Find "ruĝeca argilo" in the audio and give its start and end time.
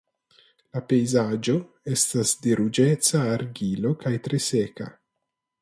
2.63-3.93